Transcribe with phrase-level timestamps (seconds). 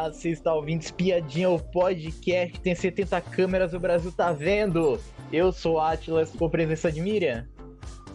[0.00, 4.98] Olá, você está ouvindo Espiadinha, o podcast tem 70 câmeras, o Brasil tá vendo.
[5.30, 7.46] Eu sou Atlas, com presença de Miriam.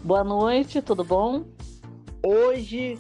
[0.04, 1.46] Boa noite, tudo bom?
[2.24, 2.98] Hoje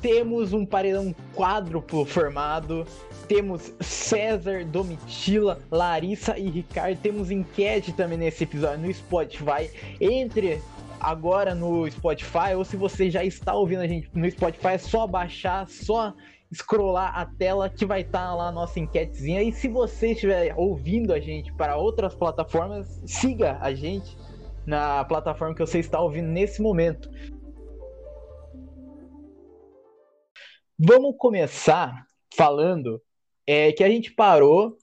[0.00, 2.86] temos um paredão quádruplo formado.
[3.28, 6.98] Temos César, Domitila, Larissa e Ricardo.
[7.02, 9.70] Temos enquete também nesse episódio no Spotify.
[10.00, 10.58] Entre
[10.98, 15.06] agora no Spotify, ou se você já está ouvindo a gente no Spotify, é só
[15.06, 16.14] baixar, só
[16.52, 19.42] scrollar a tela que vai estar tá lá a nossa enquetezinha.
[19.42, 24.16] E se você estiver ouvindo a gente para outras plataformas, siga a gente
[24.66, 27.10] na plataforma que você está ouvindo nesse momento.
[30.78, 33.00] Vamos começar falando
[33.46, 34.76] é, que a gente parou,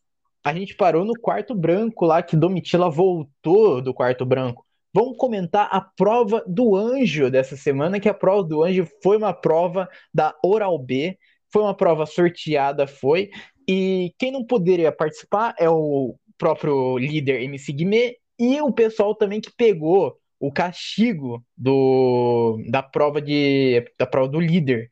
[0.43, 4.65] a gente parou no quarto branco lá que Domitila voltou do quarto branco.
[4.93, 9.33] Vamos comentar a prova do anjo dessa semana, que a prova do anjo foi uma
[9.33, 11.17] prova da Oral B
[11.51, 13.29] foi uma prova sorteada, foi.
[13.67, 19.41] E quem não poderia participar é o próprio líder MC Guimê e o pessoal também
[19.41, 24.89] que pegou o castigo do, da prova de da prova do líder.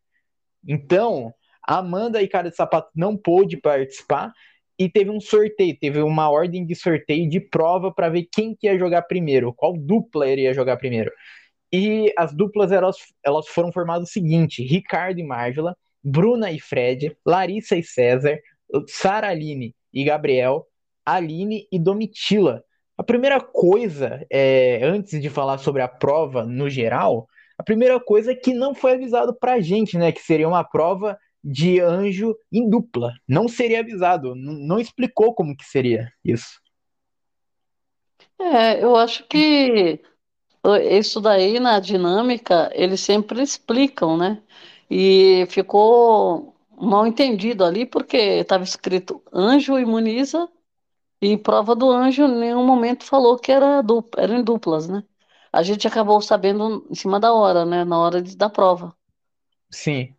[0.67, 1.33] Então,
[1.65, 4.33] Amanda e Cara de Sapato não pôde participar
[4.77, 8.67] e teve um sorteio, teve uma ordem de sorteio de prova para ver quem que
[8.67, 11.11] ia jogar primeiro, qual dupla iria jogar primeiro.
[11.73, 15.75] E as duplas elas, elas foram formadas o seguinte: Ricardo e Márgula,
[16.07, 18.39] Bruna e Fred, Larissa e César,
[18.87, 20.65] Sara Aline e Gabriel,
[21.05, 22.63] Aline e Domitila.
[22.97, 27.27] A primeira coisa, é, antes de falar sobre a prova no geral,
[27.57, 30.13] a primeira coisa é que não foi avisado pra gente, né?
[30.13, 33.11] Que seria uma prova de anjo em dupla.
[33.27, 36.61] Não seria avisado, não explicou como que seria isso.
[38.39, 39.99] É, eu acho que
[40.89, 44.41] isso daí na dinâmica eles sempre explicam, né?
[44.89, 50.47] E ficou mal entendido ali, porque estava escrito anjo imuniza,
[51.21, 55.03] e prova do anjo em nenhum momento falou que era dupla, eram em duplas, né?
[55.51, 57.83] A gente acabou sabendo em cima da hora, né?
[57.83, 58.95] Na hora de, da prova.
[59.69, 60.13] Sim.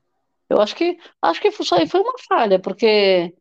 [0.49, 3.35] Eu acho que acho que isso aí foi uma falha, porque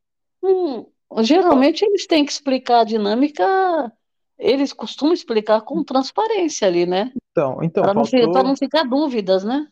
[0.44, 0.85] hum,
[1.21, 3.91] geralmente eles têm que explicar a dinâmica,
[4.38, 7.11] eles costumam explicar com transparência ali, né?
[7.31, 8.33] Então, então para faltou...
[8.33, 9.67] não, não ficar dúvidas, né?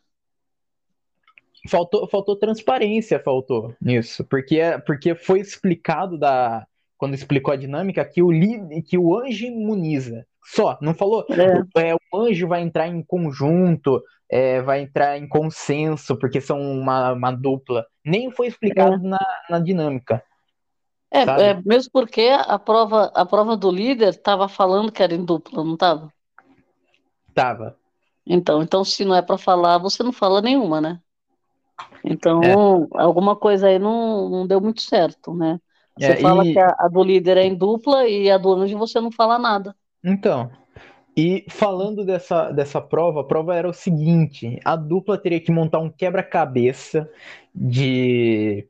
[1.67, 6.65] Faltou, faltou transparência, faltou nisso, porque, porque foi explicado da
[6.97, 8.29] quando explicou a dinâmica que o
[8.83, 10.25] que o anjo imuniza.
[10.43, 11.25] Só, não falou.
[11.75, 11.89] É.
[11.89, 17.11] É, o anjo vai entrar em conjunto, é, vai entrar em consenso, porque são uma,
[17.13, 17.85] uma dupla.
[18.03, 19.09] Nem foi explicado é.
[19.09, 20.23] na, na dinâmica.
[21.11, 25.23] É, é, mesmo porque a prova, a prova do líder estava falando que era em
[25.23, 26.11] dupla, não estava?
[27.33, 27.77] Tava.
[28.25, 30.99] Então, então, se não é para falar, você não fala nenhuma, né?
[32.03, 32.53] Então, é.
[32.93, 35.59] alguma coisa aí não, não deu muito certo, né?
[35.97, 36.53] Você é, fala e...
[36.53, 39.39] que a, a, do líder é em dupla e a do anjo você não fala
[39.39, 39.75] nada.
[40.03, 40.51] Então,
[41.17, 45.79] e falando dessa, dessa prova, a prova era o seguinte: a dupla teria que montar
[45.79, 47.09] um quebra-cabeça
[47.53, 48.67] de.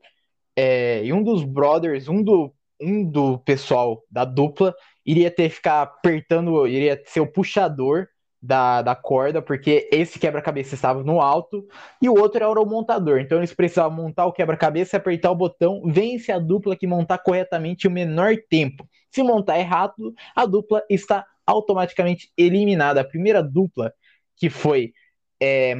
[0.54, 4.74] É, e um dos brothers, um do, um do pessoal da dupla,
[5.04, 8.06] iria ter que ficar apertando, iria ser o puxador
[8.46, 11.66] da, da corda, porque esse quebra-cabeça estava no alto
[12.00, 13.18] e o outro era o montador.
[13.18, 17.88] Então eles precisavam montar o quebra-cabeça, apertar o botão, vence a dupla que montar corretamente
[17.88, 18.88] o menor tempo.
[19.10, 23.00] Se montar errado, a dupla está automaticamente eliminada.
[23.00, 23.92] A primeira dupla,
[24.36, 24.92] que foi
[25.40, 25.74] é,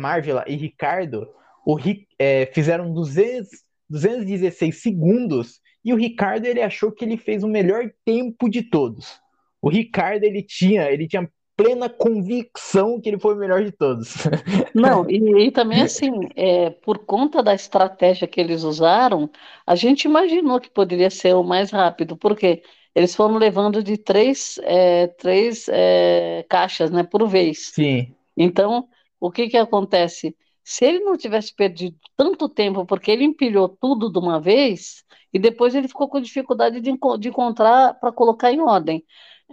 [0.47, 1.28] e Ricardo,
[1.65, 1.78] o,
[2.19, 3.49] é, fizeram 200,
[3.88, 9.21] 216 segundos e o Ricardo ele achou que ele fez o melhor tempo de todos.
[9.62, 14.15] O Ricardo ele tinha, ele tinha plena convicção que ele foi o melhor de todos.
[14.75, 19.31] Não, e, e também assim, é, por conta da estratégia que eles usaram,
[19.67, 22.62] a gente imaginou que poderia ser o mais rápido, porque
[22.94, 27.73] eles foram levando de três, é, três é, caixas, né, por vez.
[27.75, 28.15] Sim.
[28.37, 28.87] Então,
[29.19, 30.37] o que que acontece?
[30.62, 35.38] Se ele não tivesse perdido tanto tempo, porque ele empilhou tudo de uma vez, e
[35.38, 39.05] depois ele ficou com dificuldade de, de encontrar para colocar em ordem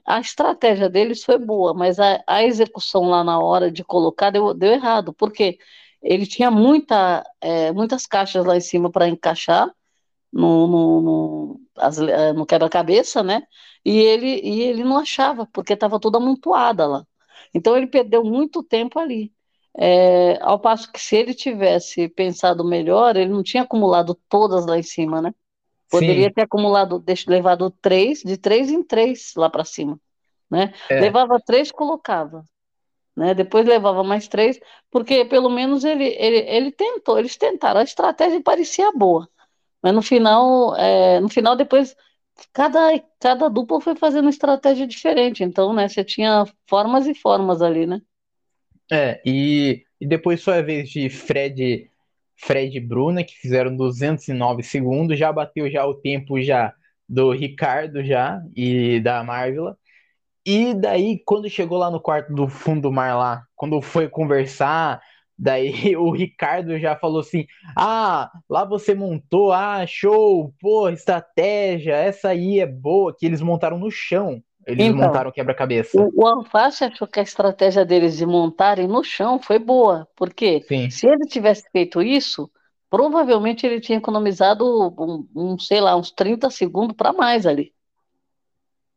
[0.05, 4.53] a estratégia deles foi boa, mas a, a execução lá na hora de colocar deu,
[4.53, 5.57] deu errado, porque
[6.01, 9.73] ele tinha muita, é, muitas caixas lá em cima para encaixar
[10.31, 13.43] no, no, no, é, no quebra-cabeça, né?
[13.85, 17.07] E ele, e ele não achava, porque estava toda amontoada lá.
[17.53, 19.33] Então ele perdeu muito tempo ali.
[19.77, 24.77] É, ao passo que se ele tivesse pensado melhor, ele não tinha acumulado todas lá
[24.77, 25.33] em cima, né?
[25.93, 26.33] Poderia Sim.
[26.33, 29.99] ter acumulado, levado três, de três em três lá para cima.
[30.49, 30.73] Né?
[30.89, 30.99] É.
[31.01, 32.43] Levava três, colocava.
[33.15, 33.33] Né?
[33.35, 34.59] Depois levava mais três,
[34.91, 37.79] porque pelo menos ele, ele, ele tentou, eles tentaram.
[37.79, 39.29] A estratégia parecia boa,
[39.81, 41.95] Mas no final, é, no final depois
[42.53, 42.79] cada,
[43.19, 48.01] cada dupla foi fazendo estratégia diferente, então, né, você tinha formas e formas ali, né?
[48.91, 51.89] É, e, e depois foi a vez de Fred,
[52.45, 56.73] Fred e Bruna, que fizeram 209 segundos, já bateu já o tempo já
[57.07, 59.77] do Ricardo já e da Marvila.
[60.45, 65.01] E daí, quando chegou lá no quarto do fundo do mar lá, quando foi conversar,
[65.37, 67.45] daí o Ricardo já falou assim:
[67.77, 73.77] Ah, lá você montou, ah, show, pô, estratégia, essa aí é boa, que eles montaram
[73.79, 74.41] no chão.
[74.68, 75.94] Eles Então, montaram o quebra-cabeça.
[75.94, 80.68] o, o Alface achou que a estratégia deles de montarem no chão foi boa, porque
[80.68, 80.89] Sim.
[80.89, 82.51] se ele tivesse feito isso,
[82.89, 84.65] provavelmente ele tinha economizado,
[85.00, 87.74] um, um, sei lá, uns 30 segundos para mais ali,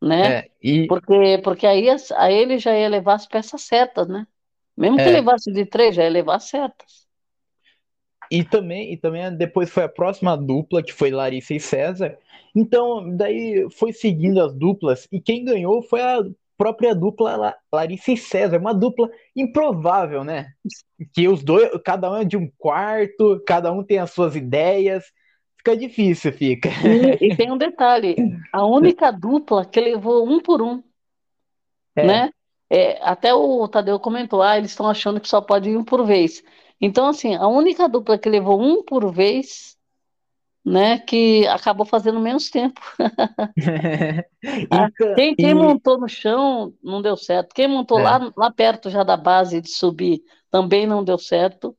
[0.02, 0.34] né?
[0.34, 4.26] É, e Porque, porque aí, aí ele já ia levar as peças certas, né?
[4.76, 7.05] Mesmo que é, levasse de três, já ia levar certas.
[8.30, 12.18] E também, e também depois foi a próxima dupla, que foi Larissa e César.
[12.54, 16.24] Então, daí foi seguindo as duplas, e quem ganhou foi a
[16.56, 20.48] própria dupla La- Larissa e César, uma dupla improvável, né?
[21.12, 25.04] Que os dois, cada um é de um quarto, cada um tem as suas ideias.
[25.58, 26.70] Fica difícil, fica.
[27.20, 28.16] E, e tem um detalhe,
[28.52, 30.82] a única dupla que levou um por um,
[31.94, 32.30] É, né?
[32.68, 36.04] É, até o Tadeu comentou, ah, eles estão achando que só pode ir um por
[36.04, 36.42] vez.
[36.80, 39.76] Então, assim, a única dupla que levou um por vez,
[40.64, 42.80] né, que acabou fazendo menos tempo.
[44.70, 47.54] Ah, ta- quem, quem e montou no chão não deu certo.
[47.54, 51.76] Quem montou é, lá, lá perto já da base de subir também não deu certo,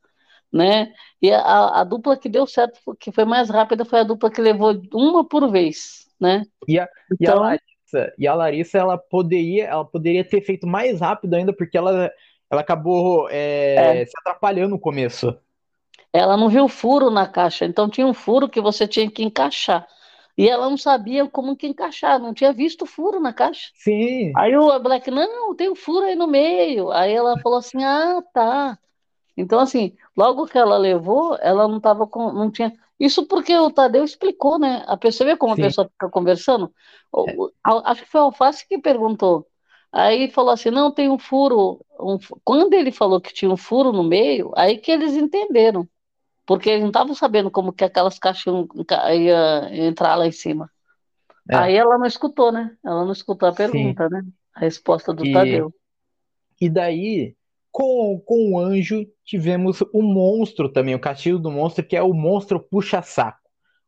[0.54, 0.94] né?
[1.22, 4.42] E a, a dupla que deu certo, que foi mais rápida, foi a dupla que
[4.42, 6.44] levou uma por vez, né?
[6.68, 6.88] e a,
[7.20, 11.34] e a Então, Larissa, e a Larissa, ela poderia, ela poderia ter feito mais rápido
[11.36, 12.12] ainda, porque ela,
[12.50, 13.30] ela acabou
[13.76, 15.38] é, é, se atrapalhando no começo.
[16.14, 19.88] ela não viu furo na caixa, então tinha um furo que você tinha que encaixar.
[20.38, 23.72] E ela não sabia como que encaixar, não tinha visto furo na caixa.
[23.74, 26.92] Sim, Aí o Black, não, tem um furo aí no meio.
[26.92, 28.80] Aí ela falou assim: ah, tá.
[29.38, 32.74] Então, assim, logo que ela levou, ela não tava com, não tinha.
[33.00, 34.84] Isso porque o Tadeu explicou, né?
[34.88, 35.60] A pessoa vê como a sim.
[35.60, 36.74] pessoa fica conversando.
[37.26, 39.48] É, a- acho que foi o Alface que perguntou.
[39.98, 41.84] Aí falou assim: não, tem um furo.
[42.00, 45.90] um Quando ele falou que tinha um furo no meio, aí que eles entenderam.
[46.46, 48.68] Porque eles não estavam sabendo como que aquelas caixas iam,
[49.74, 50.70] entrar lá em cima.
[51.50, 52.78] Aí é, ela não escutou, né?
[52.86, 53.58] Ela não escutou a sim.
[53.58, 54.24] pergunta, né?
[54.54, 55.74] A resposta do E, Tadeu.
[56.62, 57.36] e daí,
[57.72, 62.14] com, com o anjo, tivemos o monstro também, o castigo do monstro, que é o
[62.14, 63.40] monstro puxa-saco.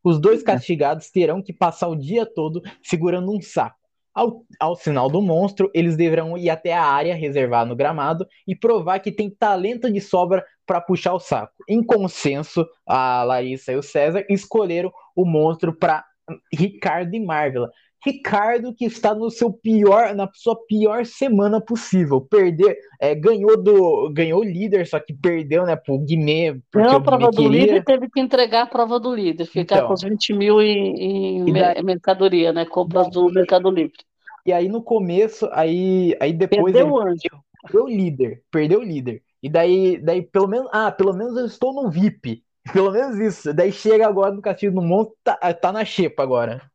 [0.04, 3.79] Os dois castigados terão que passar o dia todo segurando um saco.
[4.14, 8.56] Ao, ao sinal do monstro, eles deverão ir até a área reservada no gramado e
[8.56, 11.54] provar que tem talento de sobra para puxar o saco.
[11.68, 16.06] Em consenso, a Larissa e o César escolheram o monstro para
[16.54, 17.70] Ricardo e Marvela.
[18.06, 22.22] Ricardo que está no seu pior, na sua pior semana possível.
[22.22, 27.02] Perder, é, ganhou do, ganhou o líder, só que perdeu, né, pro Guimê, Ganhou a
[27.02, 30.34] prova do líder teve que entregar a prova do líder, ficar com Então, os 20
[30.34, 32.66] mil em, em daí, mercadoria, né?
[32.66, 33.98] Compras do Mercado Livre.
[34.46, 37.20] e aí no começo, aí, aí depois Perdeu o anjo.
[37.62, 39.24] perdeu o líder, perdeu o líder.
[39.42, 42.44] E daí, daí pelo menos, ah, pelo menos eu estou no VIP.
[42.74, 43.54] Pelo menos isso.
[43.54, 46.69] Daí chega agora no Castigo do Monstro, tá, tá na xepa agora.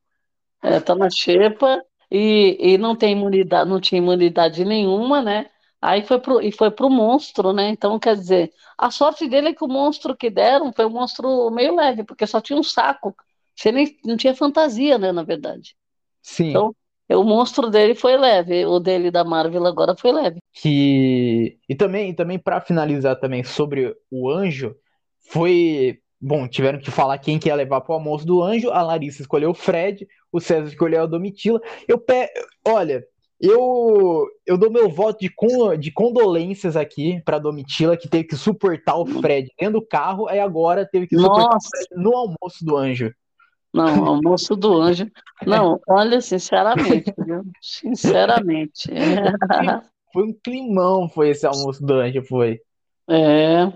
[0.65, 5.51] É, tá na xepa e, e não tem imunidade, não tinha imunidade nenhuma, né?
[5.81, 7.69] Aí foi pro, e foi pro monstro, né?
[7.69, 11.51] Então, quer dizer, a sorte dele é que o monstro que deram foi um monstro
[11.51, 13.15] meio leve, porque só tinha um saco.
[13.55, 15.77] Você nem, não tinha fantasia, né, na verdade.
[16.23, 16.49] Sim.
[16.49, 16.75] Então,
[17.11, 20.41] o monstro dele foi leve, o dele da Marvel agora foi leve.
[20.55, 24.75] que e também e também para finalizar também sobre o anjo
[25.31, 28.83] foi bom tiveram que falar quem que ia levar para o almoço do anjo a
[28.83, 32.29] Larissa escolheu o Fred o César escolheu a Domitila eu pe...
[32.67, 33.05] olha
[33.41, 35.77] eu eu dou meu voto de, con...
[35.77, 40.41] de condolências aqui para Domitila que teve que suportar o Fred dentro do carro aí
[40.41, 43.13] agora teve que suportar o Nossa, Fred no almoço do anjo
[43.75, 45.11] não, almoço do anjo.
[45.45, 47.43] Não, olha, sinceramente, viu?
[47.61, 48.89] Sinceramente.
[50.13, 52.61] foi um climão foi esse almoço do anjo foi
[53.11, 53.73] É,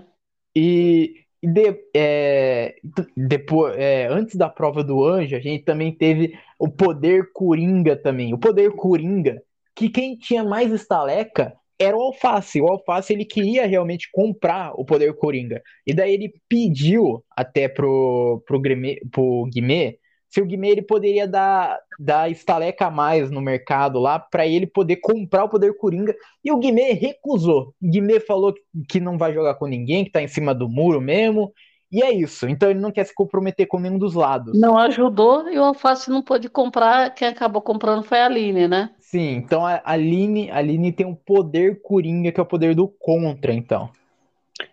[0.55, 2.75] E, e de- é,
[3.15, 8.33] depois, é, antes da prova do anjo, a gente também teve o poder coringa também.
[8.33, 9.41] O poder coringa,
[9.75, 12.61] que quem tinha mais estaleca era o Alface.
[12.61, 15.61] O Alface ele queria realmente comprar o poder coringa.
[15.87, 19.97] E daí ele pediu até pro, pro, Guimê, pro Guimê
[20.29, 24.67] se o Guimê ele poderia dar, dar estaleca a mais no mercado lá para ele
[24.67, 27.73] poder comprar o poder coringa e o Guimê recusou.
[27.81, 28.53] O Guimê falou
[28.87, 31.51] que não vai jogar com ninguém, que tá em cima do muro mesmo.
[31.91, 32.47] E é isso.
[32.47, 34.59] Então ele não quer se comprometer com nenhum dos lados.
[34.59, 37.09] Não ajudou e o Alface não pôde comprar.
[37.15, 38.91] Quem acabou comprando foi a Aline, né?
[38.99, 42.87] Sim, então a Aline, a Aline tem um poder coringa, que é o poder do
[42.87, 43.89] contra, então.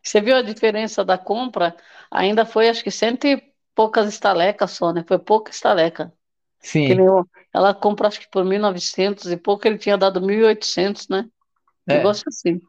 [0.02, 1.74] Você viu a diferença da compra?
[2.10, 3.42] Ainda foi, acho que cento e
[3.76, 5.04] poucas estalecas só, né?
[5.06, 6.12] Foi pouca estaleca.
[6.58, 6.96] Sim.
[7.52, 11.28] ela compra, acho que por 1.900 e pouco, ele tinha dado 1.800, né?
[11.86, 11.98] É.
[11.98, 12.60] Negócio assim.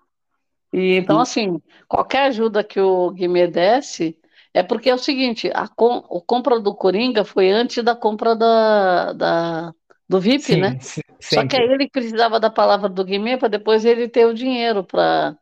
[0.71, 4.19] E, então, assim, qualquer ajuda que o Guimê desse,
[4.53, 8.35] é porque é o seguinte, a, com, a compra do Coringa foi antes da compra
[8.35, 9.73] da, da
[10.07, 10.77] do VIP, sim, né?
[10.81, 14.33] Sim, Só que aí ele precisava da palavra do Guimê para depois ele ter o
[14.33, 15.37] dinheiro para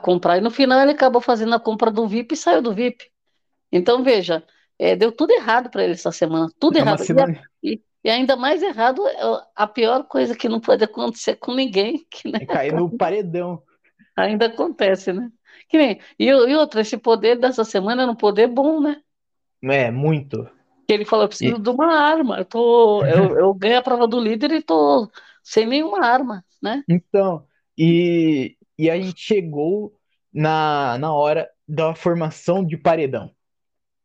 [0.00, 0.38] comprar.
[0.38, 3.04] E no final ele acabou fazendo a compra do VIP e saiu do VIP.
[3.70, 4.42] Então, veja,
[4.78, 7.00] é, deu tudo errado para ele essa semana, tudo é errado.
[7.00, 7.42] Semana...
[7.62, 9.16] E, e, ainda mais errado, é
[9.56, 12.06] a pior coisa que não pode acontecer com ninguém.
[12.10, 13.62] Que, né, é cair no paredão.
[14.16, 15.30] Ainda acontece, né?
[15.68, 19.00] Que nem, e, e outra, esse poder dessa semana era um poder bom, né?
[19.62, 20.48] É, muito.
[20.86, 21.60] Que ele falou, eu preciso e...
[21.60, 22.38] de uma arma.
[22.38, 25.10] Eu, tô, eu, eu ganho a prova do líder e tô
[25.42, 26.82] sem nenhuma arma, né?
[26.88, 27.44] Então,
[27.76, 29.92] e, e a gente chegou
[30.32, 33.30] na, na hora da formação de paredão.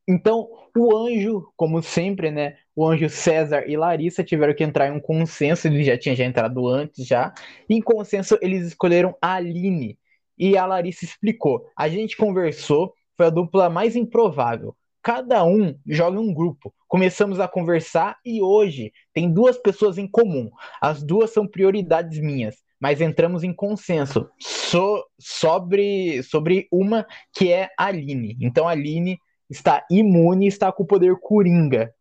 [0.07, 2.57] Então, o anjo, como sempre, né?
[2.75, 6.25] O anjo César e Larissa tiveram que entrar em um consenso, eles já tinham já
[6.25, 7.33] entrado antes já.
[7.69, 9.97] Em consenso, eles escolheram a Aline.
[10.37, 11.67] E a Larissa explicou.
[11.77, 14.75] A gente conversou, foi a dupla mais improvável.
[15.01, 16.73] Cada um joga um grupo.
[16.87, 20.49] Começamos a conversar e hoje tem duas pessoas em comum.
[20.81, 27.69] As duas são prioridades minhas, mas entramos em consenso so, sobre, sobre uma que é
[27.77, 28.37] a Aline.
[28.39, 29.19] Então a Aline
[29.53, 31.93] está imune, está com o poder coringa.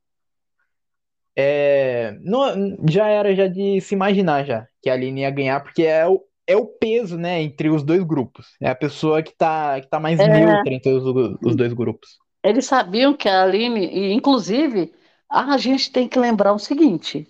[1.35, 5.85] É, não, já era já de se imaginar já que a Aline ia ganhar, porque
[5.85, 8.49] é o, é o peso, né, entre os dois grupos.
[8.61, 10.29] É a pessoa que tá, que tá mais é...
[10.29, 12.19] neutra entre os, os dois grupos.
[12.43, 14.93] Eles sabiam que a Aline, e inclusive,
[15.31, 17.29] a gente tem que lembrar o seguinte: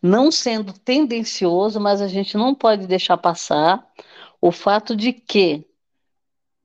[0.00, 3.84] não sendo tendencioso, mas a gente não pode deixar passar
[4.40, 5.66] o fato de que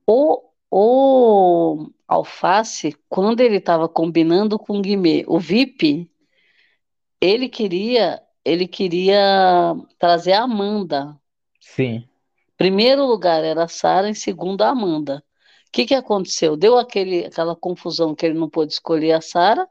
[0.06, 6.10] o, o Alface, quando ele estava combinando com o Guimê, o VIP,
[7.20, 11.18] ele queria, ele queria trazer a Amanda.
[11.60, 12.06] Sim.
[12.56, 15.24] Primeiro lugar era a Sara, em segundo a Amanda.
[15.68, 16.56] O que, que aconteceu?
[16.56, 19.66] Deu aquele, aquela confusão que ele não pôde escolher a Sara.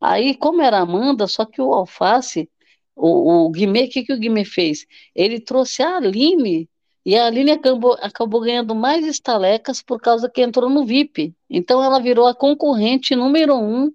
[0.00, 2.50] Aí, como era a Amanda, só que o Alface,
[2.96, 4.86] o, o Guimê, o que, que o Guimê fez?
[5.14, 6.68] Ele trouxe a Aline
[7.04, 11.34] e a Aline acabou, acabou ganhando mais estalecas por causa que entrou no VIP.
[11.50, 13.90] Então ela virou a concorrente número um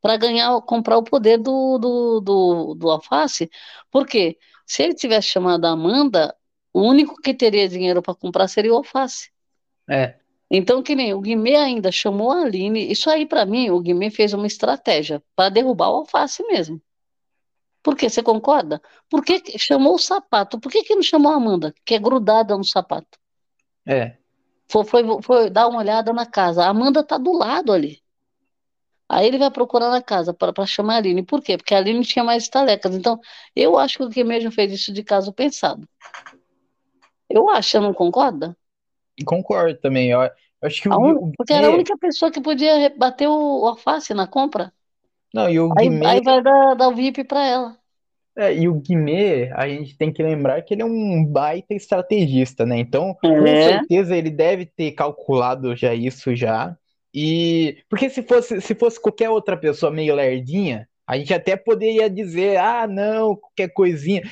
[0.00, 3.50] para ganhar, comprar o poder do, do, do, do Alface.
[3.90, 4.38] Por quê?
[4.66, 6.34] Se ele tivesse chamado a Amanda,
[6.72, 9.30] o único que teria dinheiro para comprar seria o Alface.
[9.88, 10.16] É.
[10.50, 12.90] Então, que nem o Guimê ainda chamou a Aline.
[12.90, 16.80] Isso aí, para mim, o Guimê fez uma estratégia para derrubar o Alface mesmo.
[17.82, 18.08] Por quê?
[18.08, 18.80] Você concorda?
[19.10, 20.60] Por que chamou o sapato?
[20.60, 23.18] Por que, que não chamou a Amanda, que é grudada no sapato?
[23.84, 24.16] É.
[24.68, 26.64] Foi, foi, foi dar uma olhada na casa.
[26.64, 28.00] A Amanda tá do lado ali.
[29.08, 31.22] Aí ele vai procurar na casa para chamar a Aline.
[31.22, 31.58] Por quê?
[31.58, 32.94] Porque a Aline tinha mais estalecas.
[32.94, 33.20] Então,
[33.54, 35.86] eu acho que o que mesmo fez isso de caso pensado.
[37.28, 38.56] Eu acho, você não concorda?
[39.26, 40.12] Concordo também.
[40.12, 40.20] Eu
[40.62, 41.32] acho que o, un...
[41.36, 44.72] Porque era a única pessoa que podia bater o, o alface na compra.
[45.32, 46.06] Não, e o aí, Guimê...
[46.06, 47.76] aí vai dar, dar o VIP para ela.
[48.36, 52.64] É, e o Guimê, a gente tem que lembrar que ele é um baita estrategista,
[52.64, 52.78] né?
[52.78, 53.28] Então, é.
[53.28, 56.74] com certeza ele deve ter calculado já isso já.
[57.14, 62.08] E porque se fosse se fosse qualquer outra pessoa meio lerdinha, a gente até poderia
[62.08, 64.22] dizer, ah, não, qualquer coisinha.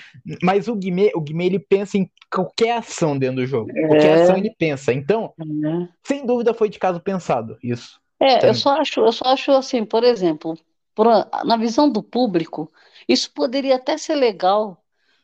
[0.43, 3.71] Mas o Guimê, o Guimê ele pensa em qualquer ação dentro do jogo.
[3.77, 3.87] É.
[3.87, 4.95] Qualquer ação ele pensa.
[4.95, 5.89] Então, é.
[6.03, 8.01] sem dúvida foi de caso pensado isso.
[8.19, 10.57] É, eu só acho, eu só acho assim, por exemplo,
[10.95, 11.07] por,
[11.45, 12.71] na visão do público,
[13.09, 14.81] isso poderia até ser legal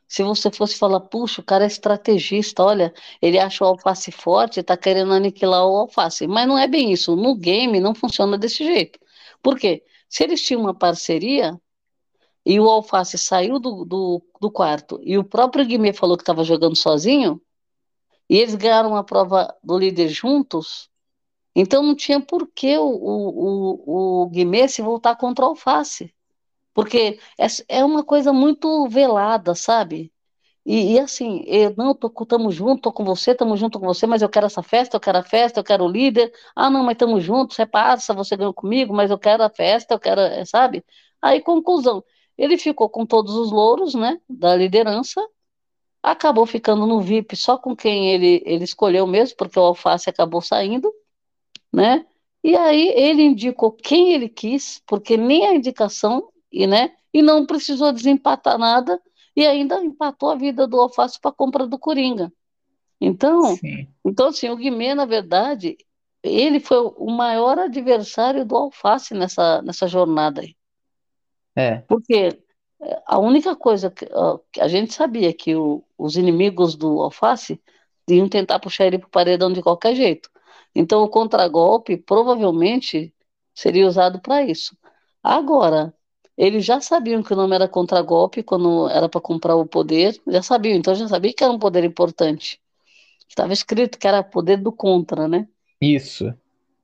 [0.09, 4.61] se você fosse falar, puxa, o cara é estrategista, olha, ele acha o alface forte,
[4.61, 6.27] está querendo aniquilar o alface.
[6.27, 7.17] Mas não é bem isso.
[7.17, 8.99] No game não funciona desse jeito.
[9.43, 9.85] Por quê?
[10.09, 11.61] Se eles tinham uma parceria
[12.45, 16.45] e o alface saiu do, do, do quarto e o próprio Guimê falou que estava
[16.45, 17.41] jogando sozinho,
[18.29, 20.91] e eles ganharam a prova do líder juntos,
[21.57, 26.15] então não tinha por que o, o, o, Guimê se voltar contra o alface.
[26.75, 27.47] Porque é,
[27.81, 30.13] é uma coisa muito velada, sabe?
[30.67, 34.07] E, e assim, eu não, tô, tamo junto, tô com você, tamo junto com você,
[34.07, 36.33] mas eu quero essa festa, eu quero a festa, eu quero o líder.
[36.55, 37.65] Ah, não, mas tamo junto, você
[38.15, 40.85] você ganhou comigo, mas eu quero a festa, eu quero, é, sabe?
[41.23, 42.05] Aí, conclusão,
[42.37, 45.27] ele ficou com todos os louros, né, da liderança,
[46.03, 50.41] acabou ficando no VIP só com quem ele, ele escolheu mesmo, porque o Alface acabou
[50.43, 50.93] saindo,
[51.77, 52.07] né?
[52.43, 57.45] E aí ele indicou quem ele quis, porque nem a indicação, e, né, e não
[57.45, 58.99] precisou desempatar nada,
[59.37, 62.33] e ainda empatou a vida do Alface para a compra do Coringa.
[62.99, 63.87] Então, Sim.
[64.03, 65.77] então assim, o Guimê, na verdade,
[66.23, 70.57] ele foi o maior adversário do Alface nessa, nessa jornada aí.
[71.55, 71.79] É.
[71.87, 72.39] Porque
[72.81, 74.09] é, a única coisa que,
[74.51, 77.61] que a gente sabia que o, os inimigos do Alface
[78.09, 80.31] iam tentar puxar ele para o paredão de qualquer jeito.
[80.75, 83.15] Então, o contragolpe provavelmente
[83.55, 84.77] seria usado para isso.
[85.23, 85.95] Agora,
[86.37, 90.43] eles já sabiam que o nome era contragolpe quando era para comprar o poder, já
[90.43, 92.61] sabiam, então já sabia que era um poder importante.
[93.29, 95.49] Estava escrito que era poder do contra, né?
[95.81, 96.33] Isso.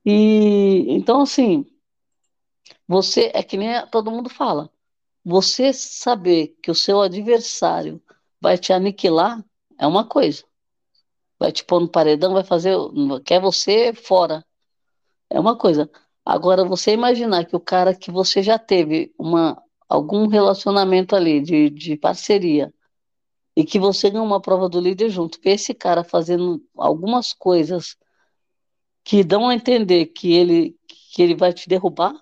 [0.05, 1.67] E então assim,
[2.89, 4.71] você é que nem todo mundo fala.
[5.25, 8.03] Você saber que o seu adversário
[8.41, 9.45] vai te aniquilar
[9.79, 10.45] é uma coisa.
[11.43, 12.77] Vai te pôr no paredão, vai fazer,
[13.25, 14.47] quer você fora.
[15.29, 15.91] É uma coisa.
[16.25, 21.69] Agora você imaginar que o cara que você já teve uma algum relacionamento ali de,
[21.69, 22.73] de parceria
[23.57, 27.97] e que você ganha uma prova do líder junto, ver esse cara fazendo algumas coisas
[29.03, 32.15] que dão a entender que ele, que ele vai te derrubar,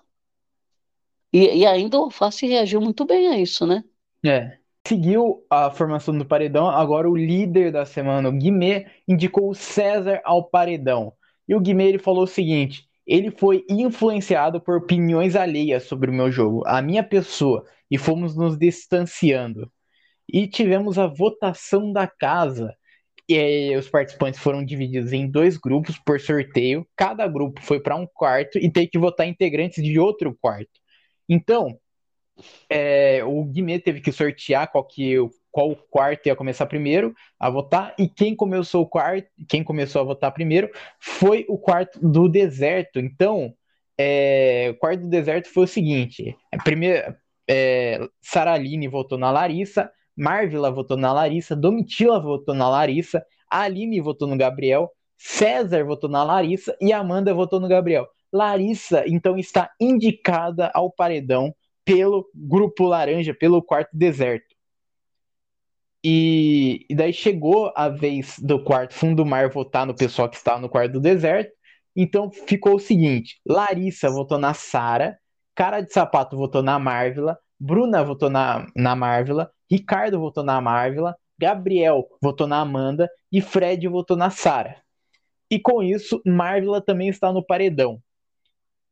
[1.31, 3.83] e, e ainda o Alface reagiu muito bem a isso, né?
[4.25, 4.57] É.
[4.87, 10.21] Seguiu a formação do paredão, agora o líder da semana, o Guimê, indicou o César
[10.25, 11.13] ao paredão.
[11.47, 16.13] E o Guimê ele falou o seguinte: ele foi influenciado por opiniões alheias sobre o
[16.13, 19.71] meu jogo, a minha pessoa, e fomos nos distanciando.
[20.31, 22.73] E tivemos a votação da casa.
[23.29, 26.87] E os participantes foram divididos em dois grupos por sorteio.
[26.95, 30.71] Cada grupo foi para um quarto e teve que votar integrantes de outro quarto.
[31.29, 31.77] Então,
[32.69, 35.15] é, o Guimê teve que sortear qual que
[35.51, 40.05] qual quarto ia começar primeiro a votar e quem começou o quarto, quem começou a
[40.05, 42.99] votar primeiro foi o quarto do deserto.
[42.99, 43.53] Então,
[43.97, 47.13] é, o quarto do deserto foi o seguinte: primeiro,
[47.49, 54.27] é, Saraline votou na Larissa, Marvila votou na Larissa, Domitila votou na Larissa, Aline votou
[54.27, 58.07] no Gabriel, César votou na Larissa e Amanda votou no Gabriel.
[58.31, 61.53] Larissa, então, está indicada ao paredão
[61.85, 64.55] pelo grupo laranja, pelo quarto deserto.
[66.03, 70.35] E, e, daí chegou a vez do quarto fundo do mar votar no pessoal que
[70.35, 71.51] estava no quarto do deserto.
[71.95, 75.19] Então ficou o seguinte: Larissa votou na Sara,
[75.55, 81.15] Cara de Sapato votou na Marvila, Bruna votou na, na Marvila, Ricardo votou na Marvila,
[81.39, 84.77] Gabriel votou na Amanda e Fred votou na Sara.
[85.49, 88.01] E com isso, Marvila também está no paredão.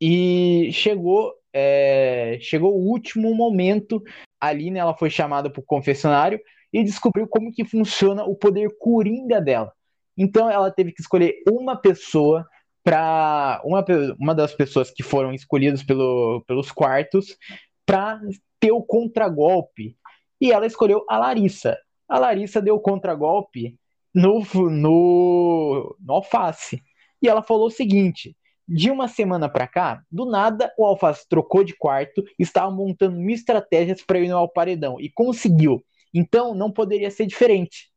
[0.02, 4.02] E chegou, é, chegou o último momento.
[4.40, 6.40] A Aline ela foi chamada para o confessionário
[6.72, 9.74] e descobriu como que funciona o poder coringa dela.
[10.18, 12.46] Então ela teve que escolher uma pessoa
[12.84, 13.86] para uma,
[14.20, 17.38] uma das pessoas que foram escolhidas pelo, pelos quartos
[17.86, 18.22] para
[18.60, 19.98] ter o contragolpe
[20.40, 21.78] e ela escolheu a Larissa.
[22.08, 23.78] A Larissa deu contragolpe
[24.14, 26.82] no, no, no Alface.
[27.22, 28.36] E ela falou o seguinte:
[28.70, 33.34] de uma semana para cá, do nada o Alface trocou de quarto, estava montando mil
[33.34, 35.84] estratégias para ir ao paredão e conseguiu.
[36.14, 37.90] Então não poderia ser diferente.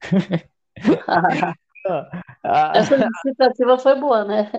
[2.74, 4.50] Essa iniciativa foi boa, né?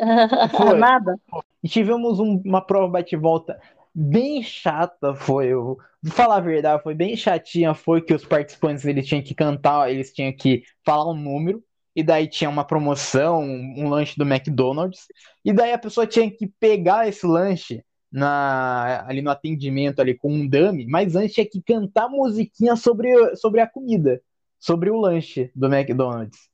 [0.56, 0.78] Foi.
[0.78, 1.16] Nada.
[1.64, 3.60] E tivemos um, uma prova bate-volta
[3.96, 5.48] bem chata foi.
[5.48, 7.74] Eu, vou falar a verdade, foi bem chatinha.
[7.74, 11.64] Foi que os participantes eles tinham que cantar, eles tinham que falar um número.
[11.96, 15.06] E daí tinha uma promoção, um, lanche do McDonald's.
[15.44, 20.32] E daí a pessoa tinha que pegar esse lanche na, ali no atendimento ali com
[20.32, 24.22] um dummy, mas antes tinha que cantar musiquinha sobre, sobre a comida,
[24.60, 26.50] sobre o lanche do McDonald's.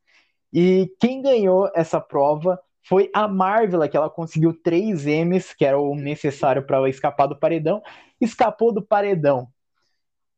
[0.54, 5.80] E quem ganhou essa prova foi a Marvel, que ela conseguiu três M's, que era
[5.80, 7.82] o necessário para escapar do paredão,
[8.20, 9.48] escapou do paredão.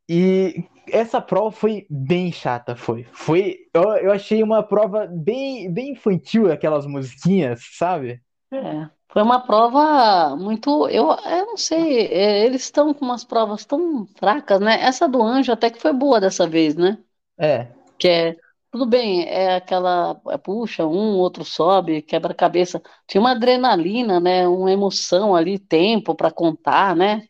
[0.09, 3.05] E essa prova foi bem chata, foi.
[3.11, 8.21] Foi, eu, eu achei uma prova bem, bem infantil, aquelas musiquinhas, sabe?
[8.51, 13.65] É, foi uma prova muito, eu, eu não sei, é, eles estão com umas provas
[13.65, 14.81] tão fracas, né?
[14.81, 16.97] Essa do Anjo até que foi boa dessa vez, né?
[17.37, 17.67] É.
[17.97, 18.35] Que é
[18.71, 22.81] tudo bem, é aquela, é, puxa, um, outro sobe, quebra cabeça.
[23.07, 24.47] Tinha uma adrenalina, né?
[24.47, 27.27] Uma emoção ali, tempo para contar, né?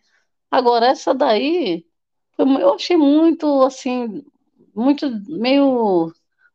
[0.50, 1.86] Agora, essa daí,
[2.38, 4.24] eu achei muito, assim,
[4.76, 6.12] muito, meio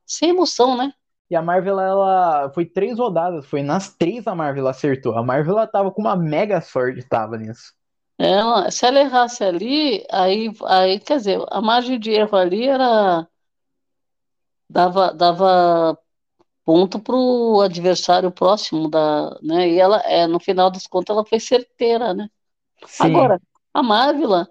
[0.06, 0.92] sem emoção, né?
[1.30, 5.16] E a Marvel, ela foi três rodadas, foi nas três a Marvel acertou.
[5.16, 7.74] A Marvel, ela tava com uma mega sorte, tava nisso.
[8.18, 13.28] Ela, se ela errasse ali, aí, aí, quer dizer, a margem de erro ali era
[14.68, 15.98] dava, dava
[16.64, 19.68] ponto para o adversário próximo da, né?
[19.68, 22.28] E ela, é, no final das contas, ela foi certeira, né?
[22.86, 23.06] Sim.
[23.06, 23.40] Agora,
[23.72, 24.48] a Marvila,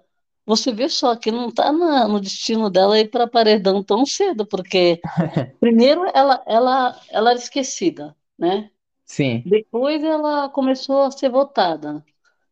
[0.48, 5.04] você vê só que não está no destino dela ir para paredão tão cedo, porque
[5.60, 8.70] primeiro ela, ela, ela era esquecida, né?
[9.04, 9.44] Sim.
[9.44, 12.04] Depois ela começou a ser votada.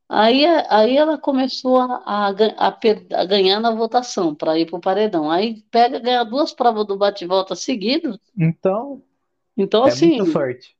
[0.08, 2.28] Aí, aí ela começou a, a,
[2.68, 2.68] a,
[3.22, 5.30] a ganhar na votação para ir para o paredão.
[5.30, 8.20] Aí pega, ganha duas provas do bate-volta seguido.
[8.38, 9.04] Então,
[9.56, 10.76] Então, é assim, muita sorte.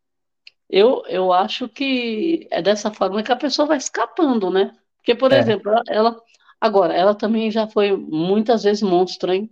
[0.69, 4.77] eu, eu acho que é dessa forma que a pessoa vai escapando, né?
[4.99, 5.33] Porque, por É.
[5.33, 6.23] exemplo, ela, ela-
[6.61, 9.51] agora, ela também já foi muitas vezes monstro, hein?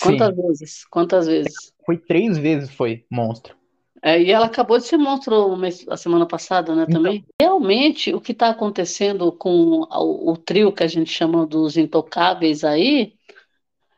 [0.00, 0.42] Quantas Sim.
[0.42, 0.84] vezes?
[0.86, 1.72] Quantas vezes?
[1.84, 3.56] Foi três vezes, foi monstro.
[4.02, 7.02] É, e ela acabou de ser monstro a semana passada, né, Então.
[7.02, 7.24] também.
[7.40, 12.64] Realmente, o que está acontecendo com o, o trio que a gente chama dos intocáveis
[12.64, 13.14] aí,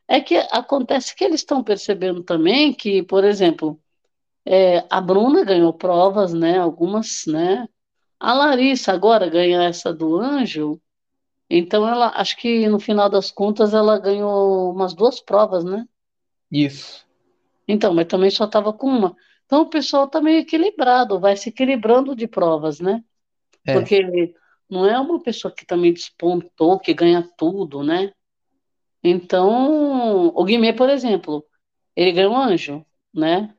[0.09, 3.79] é que acontece que eles estão percebendo também que, por exemplo,
[4.45, 7.69] é, a Bruna ganhou provas, né, algumas, né,
[8.19, 10.81] a Larissa agora ganha essa do Anjo,
[11.59, 15.87] então ela, acho que no final das contas ela ganhou umas duas provas, né?
[16.53, 17.05] Isso.
[17.67, 19.17] Então, mas também só estava com uma.
[19.47, 23.03] Então o pessoal está meio equilibrado, vai se equilibrando de provas, né?
[23.67, 23.73] É.
[23.73, 24.35] Porque
[24.71, 28.13] não é uma pessoa que também despontou, que ganha tudo, né?
[29.05, 31.47] Então, o Guimê, por exemplo,
[31.97, 32.85] ele ganhou anjo,
[33.15, 33.55] né?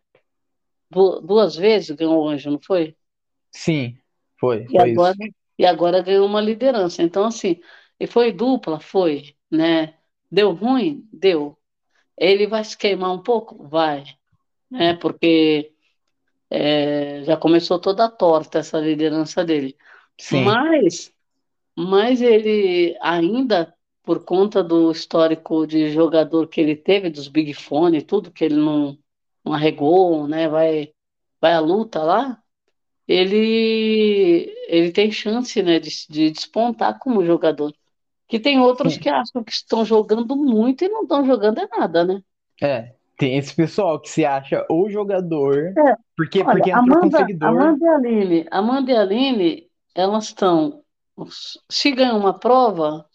[0.92, 2.96] Du- Duas vezes ganhou anjo, não foi?
[3.52, 3.98] Sim,
[4.40, 5.22] foi, E foi agora, isso.
[5.60, 7.04] e agora ganhou uma liderança.
[7.04, 7.60] Então, assim,
[8.04, 8.80] e foi dupla?
[8.80, 9.96] Foi, né?
[10.32, 11.08] Deu ruim?
[11.12, 11.58] Deu.
[12.18, 13.68] Ele vai se queimar um pouco?
[13.68, 14.06] Vai,
[14.70, 14.96] né?
[14.96, 15.74] Porque
[16.50, 19.78] é, já começou toda torta essa liderança dele.
[20.18, 21.14] Sim, Mas,
[21.78, 28.00] mas ele ainda, por conta do histórico de jogador que ele teve, dos Big Fone
[28.00, 28.98] e tudo, que ele não,
[29.46, 30.48] não arregou, né?
[30.50, 30.94] Vai,
[31.42, 32.44] vai à luta lá,
[33.08, 37.74] ele, ele tem chance, né, de, de despontar como jogador.
[38.34, 39.00] Que tem outros sim.
[39.00, 42.20] que acham que estão jogando muito e não estão jogando é nada, né?
[42.60, 46.94] É, tem esse pessoal que se acha o jogador, É, porque, Olha, porque entrou com
[46.94, 47.48] Amanda, seguidor.
[47.48, 50.82] Amanda e Aline, Amanda e Aline, elas estão,
[51.70, 53.06] se ganham uma prova,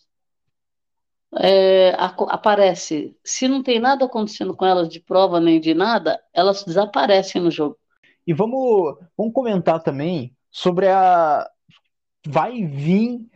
[1.36, 6.62] é, aparece, se não tem nada acontecendo com elas de prova nem de nada, elas
[6.62, 7.76] desaparecem no jogo.
[8.24, 11.44] E vamos, vamos comentar também sobre a.
[12.24, 13.28] Vai vir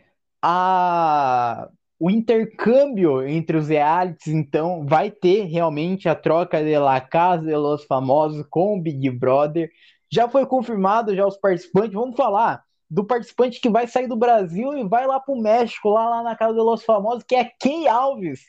[0.43, 7.45] a o intercâmbio entre os realities, então vai ter realmente a troca de La Casa
[7.45, 9.71] de los Famosos com o Big Brother.
[10.11, 11.93] Já foi confirmado já os participantes.
[11.93, 15.91] Vamos falar do participante que vai sair do Brasil e vai lá para o México,
[15.91, 18.41] lá, lá na Casa de los Famosos, que é Key Alves.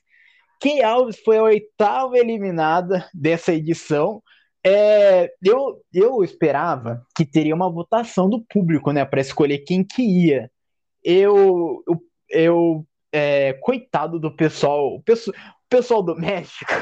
[0.61, 4.21] Key Alves foi a oitava eliminada dessa edição.
[4.67, 10.03] É, eu, eu esperava que teria uma votação do público, né, para escolher quem que
[10.03, 10.51] ia.
[11.05, 16.73] Eu, eu, eu é, coitado do pessoal, o pessoal, o pessoal do México,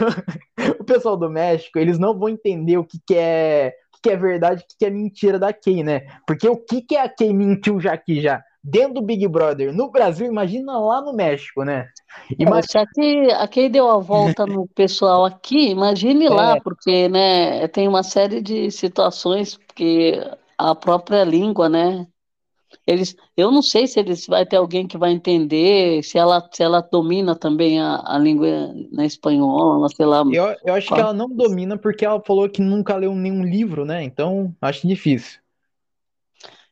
[0.81, 4.11] o pessoal do México, eles não vão entender o que, que é, o que, que
[4.11, 6.07] é verdade, o que, que é mentira da Kay, né?
[6.27, 8.43] Porque o que, que é a Kay mentiu já aqui já?
[8.65, 11.89] Dentro do Big Brother, no Brasil, imagina lá no México, né?
[12.31, 16.61] É, Imagina, se aqui, aqui deu a volta no pessoal aqui, imagine lá, É.
[16.61, 20.15] porque, né, tem uma série de situações que
[20.57, 22.07] a própria língua, né,
[22.87, 26.63] eles, eu não sei se eles vai ter alguém que vai entender, se ela, se
[26.63, 30.23] ela domina também a, a língua na espanhola, sei lá.
[30.33, 33.85] eu, eu acho que ela não domina porque ela falou que nunca leu nenhum livro,
[33.85, 34.03] né?
[34.03, 35.41] Então, acho difícil.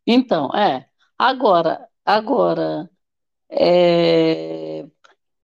[0.06, 2.90] Então, é, agora, agora,
[3.48, 4.84] é,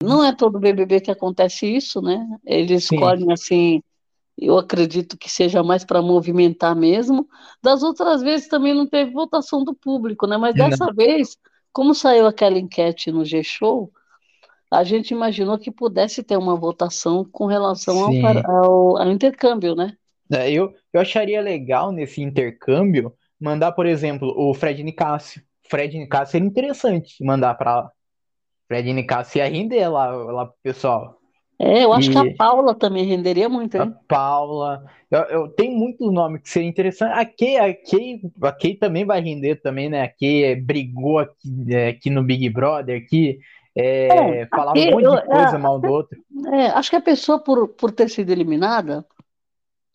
[0.01, 2.25] não é todo BBB que acontece isso, né?
[2.45, 2.95] Eles Sim.
[2.95, 3.83] escolhem assim,
[4.37, 7.27] eu acredito que seja mais para movimentar mesmo.
[7.61, 10.37] Das outras vezes também não teve votação do público, né?
[10.37, 10.69] Mas Não.
[10.69, 11.37] dessa vez,
[11.71, 13.91] como saiu aquela enquete no G-Show,
[14.71, 18.23] a gente imaginou que pudesse ter uma votação com relação ao, Sim.
[18.25, 19.95] ao, ao intercâmbio, né?
[20.31, 25.43] É, Eu, eu acharia legal nesse intercâmbio mandar, por exemplo, o Fred Nicásio.
[25.69, 27.91] Fred Nicásio seria interessante mandar lá.
[28.67, 31.19] Fred Nicásio ia render lá, lá pro pessoal.
[31.59, 33.97] É, eu acho que a E- Paula também renderia muito, A hein?
[34.07, 34.83] Paula.
[35.09, 37.17] Eu, eu tenho muitos nomes que seriam interessantes.
[37.17, 40.03] A Kay, a Kay, a Kay também vai render também, né?
[40.03, 43.39] A Kay é, brigou aqui, é, aqui no Big Brother, aqui,
[43.75, 46.19] é, É, falava Kay, um monte eu- de coisa é, mal do outro.
[46.53, 49.05] É, acho que a pessoa, por, por ter sido eliminada, o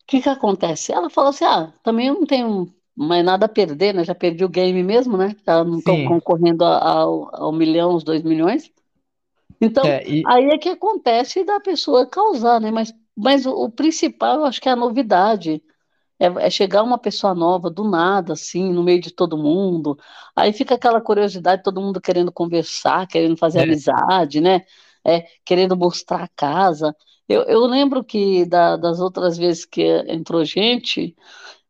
[0.07, 0.91] que que acontece?
[0.93, 4.03] Ela fala assim, ah, também eu não tenho mais nada a perder, né?
[4.03, 5.35] Já perdi o game mesmo, né?
[5.45, 8.71] Já não estão concorrendo a- ao, ao milhão, os dois milhões.
[9.61, 12.71] Então, É, e, aí é que acontece da pessoa causar, né?
[12.71, 15.61] Mas, mas o, o principal, eu acho que é a novidade.
[16.19, 19.97] é, é, chegar uma pessoa nova do nada, assim, no meio de todo mundo.
[20.35, 23.63] Aí fica aquela curiosidade, todo mundo querendo conversar, querendo fazer é.
[23.63, 24.65] amizade, né?
[25.05, 26.95] É, querendo mostrar a casa.
[27.27, 31.15] Eu, eu lembro que da, das outras vezes que entrou gente,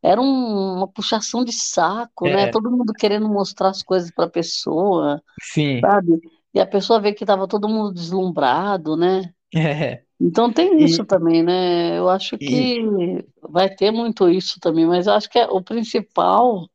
[0.02, 2.44] era um, uma puxação de saco, né?
[2.44, 2.46] é.
[2.46, 2.48] né?
[2.48, 5.80] Todo mundo querendo mostrar as coisas para a pessoa, Sim.
[5.80, 6.20] sabe?
[6.52, 9.32] E a pessoa vê que estava todo mundo deslumbrado, né?
[9.54, 10.02] É.
[10.20, 11.98] Então tem isso e, também, né?
[11.98, 13.24] Eu acho que e...
[13.40, 16.68] vai ter muito isso também, mas eu acho que é, o principal,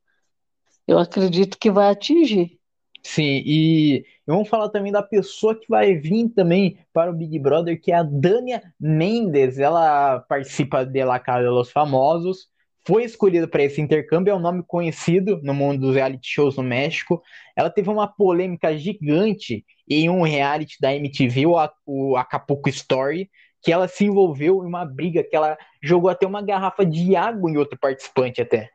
[0.87, 2.57] eu acredito que vai atingir.
[3.03, 7.79] Sim, e vamos falar também da pessoa que vai vir também para o Big Brother,
[7.79, 9.59] que é a Dania Mendes.
[9.59, 12.47] Ela participa de La Casa dos Famosos,
[12.85, 16.63] foi escolhida para esse intercâmbio, é um nome conhecido no mundo dos reality shows no
[16.63, 17.21] México.
[17.55, 21.45] Ela teve uma polêmica gigante em um reality da MTV,
[21.85, 23.29] o Acapulco Story,
[23.61, 27.49] que ela se envolveu em uma briga que ela jogou até uma garrafa de água
[27.49, 28.69] em outro participante até.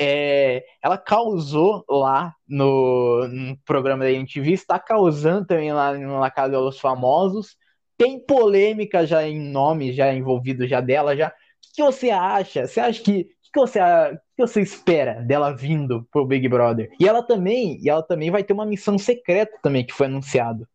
[0.00, 6.52] É, ela causou lá no, no, programa da MTV, está causando também lá na Casa
[6.52, 7.56] dos Famosos.
[7.98, 11.28] Tem polêmica já em nome, já envolvido já dela, já.
[11.28, 12.66] O que você acha?
[12.66, 13.80] Você acha que que você,
[14.36, 16.90] que você espera dela vindo pro Big Brother?
[16.98, 20.66] E ela também, e ela também vai ter uma missão secreta também que foi anunciado.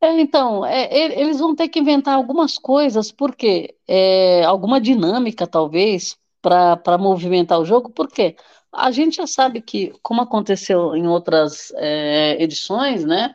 [0.00, 6.16] É, então, é, eles vão ter que inventar algumas coisas, porque é, alguma dinâmica, talvez,
[6.40, 8.36] para movimentar o jogo, porque
[8.72, 13.34] a gente já sabe que, como aconteceu em outras é, edições, né?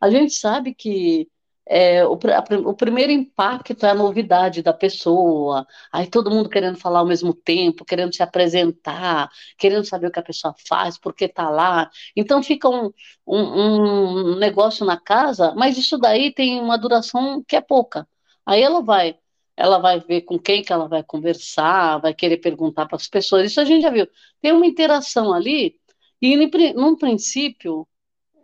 [0.00, 1.28] A gente sabe que
[1.66, 6.78] é, o, a, o, primeiro impacto é a novidade da pessoa, aí todo mundo querendo
[6.78, 11.14] falar ao mesmo tempo, querendo se apresentar, querendo saber o que a pessoa faz, por
[11.14, 11.90] que está lá.
[12.14, 12.92] Então fica um,
[13.26, 18.06] um, um negócio na casa, mas isso daí tem uma duração que é pouca.
[18.44, 19.16] Aí ela vai,
[19.56, 23.50] ela vai ver com quem que ela vai conversar, vai querer perguntar para as pessoas.
[23.50, 24.06] Isso a gente já viu.
[24.40, 25.76] Tem uma interação ali,
[26.20, 26.36] e
[26.74, 27.86] num princípio,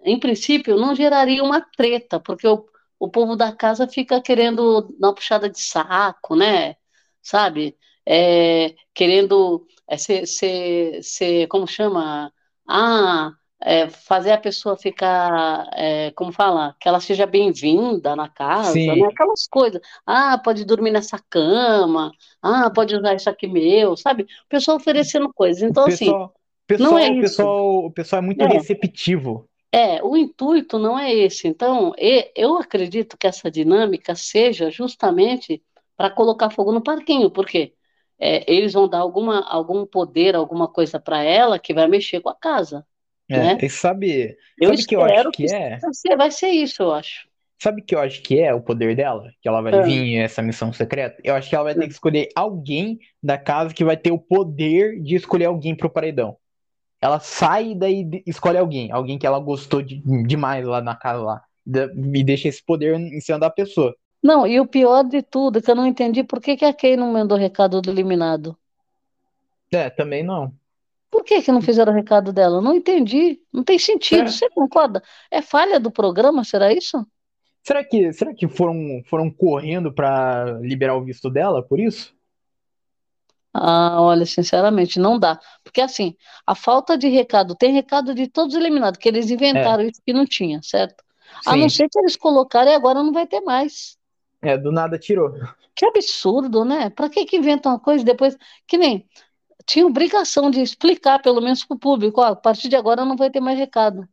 [0.04, 2.64] em princípio, não geraria uma treta, porque o
[3.00, 6.76] o povo da casa fica querendo dar uma puxada de saco, né?
[7.22, 7.74] Sabe?
[8.06, 12.30] É, querendo é, ser, ser, ser, como chama?
[12.68, 13.32] Ah,
[13.62, 19.06] é, fazer a pessoa ficar, é, como fala, que ela seja bem-vinda na casa, né?
[19.06, 19.80] Aquelas coisas.
[20.06, 22.12] Ah, pode dormir nessa cama.
[22.42, 24.24] Ah, pode usar isso aqui meu, sabe?
[24.24, 25.62] O pessoal oferecendo coisas.
[25.62, 26.34] Então, assim, pessoal, assim.
[26.66, 28.46] Pessoal, não é o, pessoal, o pessoal é muito é.
[28.46, 29.49] receptivo.
[29.72, 31.46] É, o intuito não é esse.
[31.46, 31.92] Então,
[32.34, 35.62] eu acredito que essa dinâmica seja justamente
[35.96, 37.74] para colocar fogo no parquinho, porque
[38.18, 42.28] é, eles vão dar alguma, algum poder, alguma coisa para ela que vai mexer com
[42.28, 42.84] a casa.
[43.28, 43.58] É, né?
[43.62, 45.78] e sabe, eu sabe que eu acho que, que é?
[46.16, 47.28] Vai ser isso, eu acho.
[47.62, 49.30] Sabe que eu acho que é o poder dela?
[49.40, 49.82] Que ela vai é.
[49.82, 51.20] vir essa missão secreta?
[51.22, 54.18] Eu acho que ela vai ter que escolher alguém da casa que vai ter o
[54.18, 56.36] poder de escolher alguém pro paredão
[57.00, 61.22] ela sai e daí escolhe alguém, alguém que ela gostou de, demais lá na casa
[61.22, 63.94] lá, e deixa esse poder em cima da pessoa.
[64.22, 66.74] Não, e o pior de tudo, é que eu não entendi por que, que a
[66.74, 68.56] Kay não mandou recado do eliminado.
[69.72, 70.52] É, também não.
[71.10, 72.60] Por que, que não fizeram o recado dela?
[72.60, 73.40] Não entendi.
[73.52, 74.22] Não tem sentido.
[74.22, 74.28] É.
[74.28, 75.02] Você concorda?
[75.30, 77.04] É falha do programa, será isso?
[77.62, 82.14] Será que, será que foram, foram correndo para liberar o visto dela por isso?
[83.52, 85.38] Ah, olha, sinceramente, não dá.
[85.64, 89.86] Porque assim, a falta de recado, tem recado de todos eliminados, que eles inventaram é.
[89.86, 91.04] isso que não tinha, certo?
[91.42, 91.50] Sim.
[91.50, 93.98] A não ser que eles colocarem agora não vai ter mais.
[94.42, 95.32] É, do nada tirou.
[95.74, 96.90] Que absurdo, né?
[96.90, 98.36] Pra que que inventam uma coisa depois,
[98.66, 99.06] que nem,
[99.66, 103.30] tinha obrigação de explicar, pelo menos pro público, ó, a partir de agora não vai
[103.30, 104.08] ter mais recado.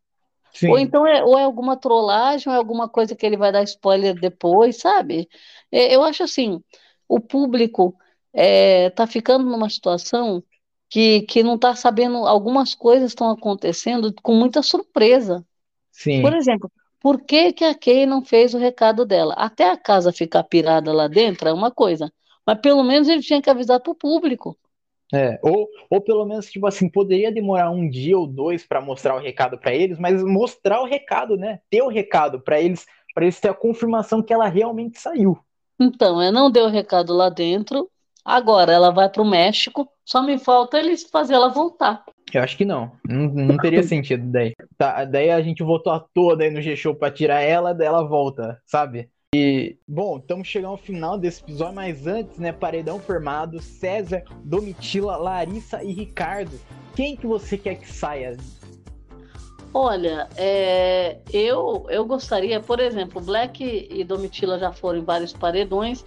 [0.53, 0.69] Sim.
[0.69, 3.63] Ou então é, ou é alguma trollagem, ou é alguma coisa que ele vai dar
[3.63, 5.29] spoiler depois, sabe?
[5.71, 6.61] É, eu acho assim,
[7.07, 7.95] o público
[8.37, 10.43] está é, tá ficando numa situação
[10.89, 15.43] que, que não está sabendo, algumas coisas estão acontecendo com muita surpresa.
[15.91, 16.21] Sim.
[16.21, 19.33] Por exemplo, por que, que a Kay não fez o recado dela?
[19.33, 22.13] Até a casa ficar pirada lá dentro é uma coisa,
[22.45, 24.55] mas pelo menos ele tinha que avisar para o público.
[25.13, 29.15] É, ou, ou pelo menos, tipo assim, poderia demorar um dia ou dois para mostrar
[29.15, 31.59] o recado para eles, mas mostrar o recado, né?
[31.69, 35.39] Ter o recado para eles, para eles ter a confirmação que ela realmente saiu.
[35.79, 37.89] Então, é, não deu o recado lá dentro,
[38.27, 42.03] Agora ela vai para o México, só me falta eles fazer ela voltar.
[42.33, 42.91] Eu acho que não.
[43.07, 44.51] Não, não teria sentido daí.
[44.77, 48.03] Tá, daí a gente voltou à toa aí no G-Show pra tirar ela, daí ela
[48.03, 49.09] volta, sabe?
[49.33, 55.15] E, bom, estamos chegando ao final desse episódio, mas antes, né, paredão formado, César, Domitila,
[55.15, 56.59] Larissa e Ricardo.
[56.97, 58.35] Quem que você quer que saia?
[59.73, 66.03] Olha, é, eu, eu gostaria, por exemplo, Black e Domitila já foram em vários paredões,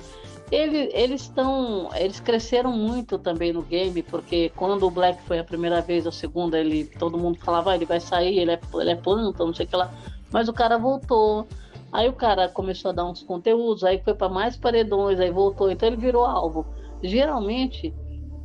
[0.50, 1.90] Ele, eles estão.
[1.94, 6.12] Eles cresceram muito também no game, porque quando o Black foi a primeira vez, a
[6.12, 9.54] segunda, ele, todo mundo falava, ah, ele vai sair, ele é, ele é planta, não
[9.54, 9.92] sei o que lá.
[10.32, 11.46] Mas o cara voltou.
[11.92, 15.70] Aí o cara começou a dar uns conteúdos, aí foi para mais paredões, aí voltou,
[15.70, 16.64] então ele virou alvo.
[17.02, 17.92] Geralmente,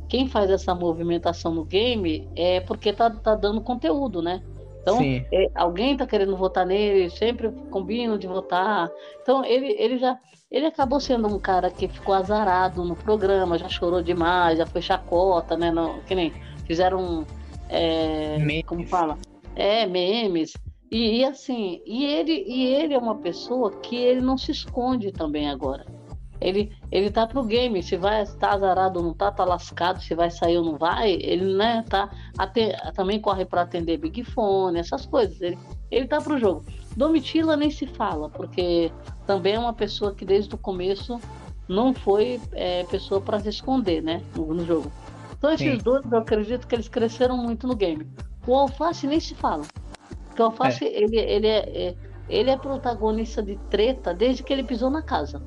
[0.08, 4.42] quem faz essa movimentação no game é porque tá, tá dando conteúdo, né?
[4.82, 8.88] Então, é, alguém tá querendo votar nele, sempre combina de votar.
[9.20, 10.16] Então, ele, ele já
[10.50, 14.80] ele acabou sendo um cara que ficou azarado no programa, já chorou demais, já foi
[14.80, 15.72] chacota, né?
[16.06, 16.32] Que nem
[16.66, 17.26] fizeram.
[17.68, 19.18] É, como fala?
[19.54, 20.52] É, memes.
[20.90, 25.10] E, e, assim, e ele, e ele é uma pessoa que ele não se esconde
[25.10, 25.84] também agora.
[26.40, 30.02] Ele, ele tá pro game, se vai estar tá azarado ou não tá, tá lascado,
[30.02, 32.10] se vai sair ou não vai, ele, né, tá,
[32.94, 35.40] também corre para atender Big Fone, essas coisas.
[35.40, 35.58] Ele,
[35.90, 36.64] ele tá pro jogo.
[36.94, 38.92] Domitila nem se fala, porque
[39.26, 41.20] também é uma pessoa que desde o começo
[41.68, 44.90] não foi é, pessoa para se esconder, né, no, no jogo.
[45.36, 45.78] Então esses Sim.
[45.78, 48.06] dois, eu acredito que eles cresceram muito no game.
[48.46, 49.64] O Alface nem se fala.
[50.28, 51.02] Porque o Alface, é.
[51.02, 51.96] ele, ele, é, é,
[52.28, 55.42] ele é protagonista de treta desde que ele pisou na casa.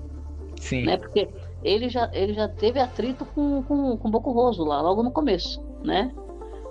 [0.60, 0.86] Sim.
[0.86, 0.98] Né?
[0.98, 1.30] Porque
[1.63, 5.63] ele já, ele já teve atrito com, com, com Boco Roso lá, logo no começo,
[5.84, 6.13] né?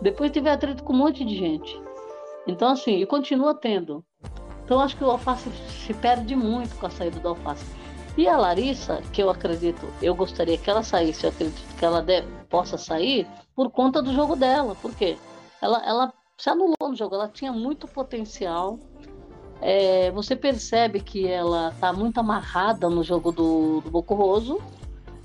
[0.01, 1.81] Depois teve atrito com um monte de gente.
[2.47, 4.05] Então, assim, e continua tendo.
[4.68, 7.64] Então, acho que o Alface se perde muito com a saída do Alface.
[8.18, 12.02] E a Larissa, que eu acredito, eu gostaria que ela saísse, eu acredito que ela
[12.02, 13.26] deve, possa sair
[13.57, 14.74] por conta do jogo dela.
[14.74, 15.16] Por quê?
[15.62, 18.78] Ela, ela se anulou no jogo, ela tinha muito potencial,
[19.62, 24.61] é, você percebe que ela tá muito amarrada no jogo do, do Bocoroso.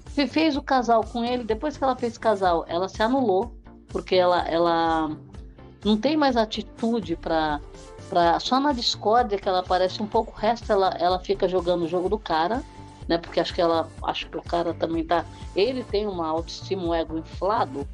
[0.06, 3.54] Fez o casal com ele, depois que ela fez casal, ela se anulou,
[3.90, 5.10] porque ela, ela
[5.84, 7.60] não tem mais atitude para
[8.14, 11.82] Pra, só na discórdia que ela aparece um pouco, o resto ela, ela fica jogando
[11.82, 12.62] o jogo do cara,
[13.10, 13.18] né?
[13.18, 15.26] Porque acho que ela acho que o cara também tá.
[15.56, 17.88] Ele tem uma autoestima, um ego inflado.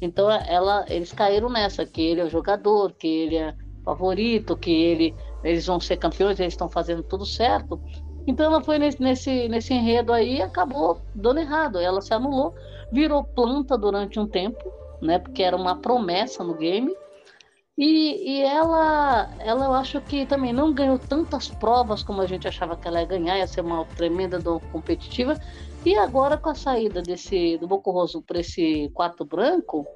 [0.00, 4.70] Então ela, eles caíram nessa, que ele é o jogador, que ele é favorito, que
[4.70, 7.78] ele eles vão ser campeões, eles estão fazendo tudo certo.
[8.26, 11.78] Então ela foi nesse, nesse, nesse enredo aí e acabou dando errado.
[11.78, 12.54] Ela se anulou,
[12.90, 15.18] virou planta durante um tempo, né?
[15.18, 16.96] Porque era uma promessa no game.
[17.78, 22.48] E, e ela, ela eu acho que também não ganhou tantas provas como a gente
[22.48, 24.40] achava que ela ia ganhar, ia ser uma tremenda
[24.72, 25.38] competitiva.
[25.84, 29.86] E agora com a saída desse do Roso para esse quarto branco,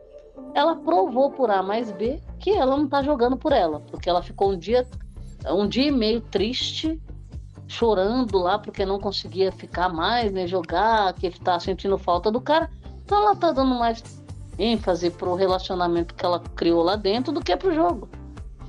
[0.54, 4.22] ela provou por A mais B que ela não está jogando por ela, porque ela
[4.22, 4.86] ficou um dia
[5.48, 7.00] um dia e meio triste,
[7.66, 12.70] chorando lá porque não conseguia ficar mais, nem jogar, que está sentindo falta do cara.
[13.04, 14.19] Então ela tá dando mais
[14.60, 18.08] ênfase pro relacionamento que ela criou lá dentro do que pro jogo.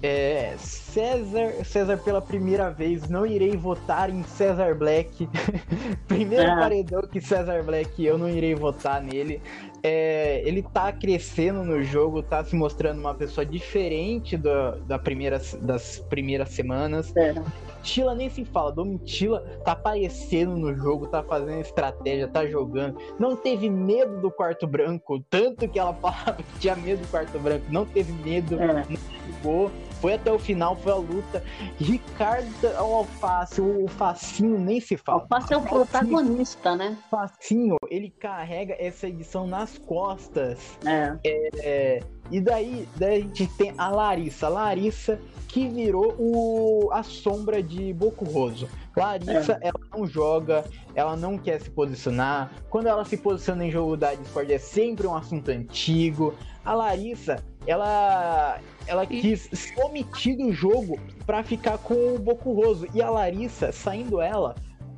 [0.01, 0.55] É,
[0.93, 5.29] César, César pela primeira vez, não irei votar em César Black.
[6.05, 6.55] Primeiro é.
[6.59, 9.41] paredão que César Black, eu não irei votar nele.
[9.81, 15.41] É, ele tá crescendo no jogo, tá se mostrando uma pessoa diferente do, da primeira,
[15.61, 17.15] das primeiras semanas.
[17.15, 17.35] É.
[17.83, 22.97] Tila nem se fala, Domitila tá aparecendo no jogo, tá fazendo estratégia, tá jogando.
[23.17, 27.39] Não teve medo do quarto branco, tanto que ela falava que tinha medo do quarto
[27.39, 28.85] branco, não teve medo, é.
[28.89, 28.97] não
[29.41, 31.43] jogou foi até o final, foi a luta.
[31.77, 35.21] Ricardo Alface, o Facinho nem se fala.
[35.21, 36.97] Alface é o protagonista, né?
[37.09, 40.77] Facinho, ele carrega essa edição nas costas.
[40.83, 41.17] É.
[41.23, 41.99] é
[42.31, 44.47] e daí, daí a gente tem a Larissa.
[44.47, 48.69] Larissa que virou o, a sombra de Boco Roso.
[48.95, 49.67] Larissa, é.
[49.67, 50.63] ela não joga,
[50.95, 52.51] ela não quer se posicionar.
[52.69, 56.33] Quando ela se posiciona em jogo da Discord é sempre um assunto antigo.
[56.63, 62.87] A Larissa, ela ela quis se omitir do jogo para ficar com o Boku Roso.
[62.93, 64.55] E a Larissa, saindo ela,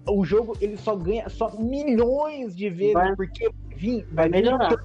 [0.08, 3.50] o jogo ele só ganha só milhões de vezes, vai, porque
[3.82, 4.76] vai, vai melhorar.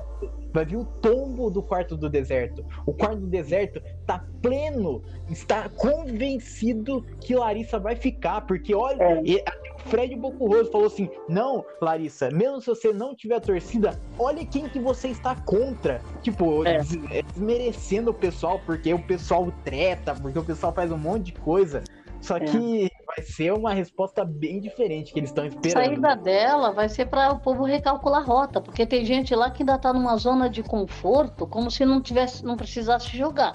[0.52, 2.64] Vai vir o tombo do quarto do deserto.
[2.86, 9.44] O quarto do deserto tá pleno, está convencido que Larissa vai ficar, porque olha, é.
[9.86, 14.78] Fred Bocurroso falou assim: Não, Larissa, mesmo se você não tiver torcida, olha quem que
[14.78, 16.00] você está contra.
[16.22, 16.76] Tipo, é.
[17.10, 17.22] é.
[17.22, 21.82] desmerecendo o pessoal, porque o pessoal treta, porque o pessoal faz um monte de coisa.
[22.20, 22.40] Só é.
[22.40, 25.76] que vai ser uma resposta bem diferente que eles estão esperando.
[25.76, 29.50] A saída dela vai ser para o povo recalcular a rota, porque tem gente lá
[29.50, 33.52] que ainda está numa zona de conforto, como se não tivesse, não precisasse jogar.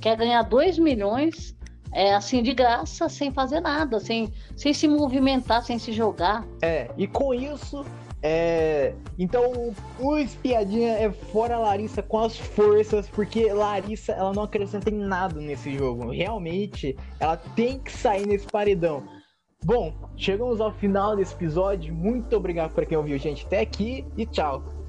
[0.00, 1.56] Quer ganhar 2 milhões
[1.92, 6.46] é assim de graça, sem fazer nada, sem, sem se movimentar, sem se jogar.
[6.62, 7.84] É, e com isso,
[8.22, 8.94] é...
[9.18, 14.98] então o espiadinha é fora Larissa com as forças, porque Larissa ela não acrescenta em
[14.98, 16.10] nada nesse jogo.
[16.10, 19.02] Realmente, ela tem que sair nesse paredão.
[19.62, 21.94] Bom, chegamos ao final desse episódio.
[21.94, 24.79] Muito obrigado para quem ouviu gente até aqui e tchau.